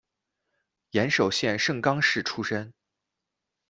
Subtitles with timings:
[0.93, 2.73] 岩手县盛冈市出身。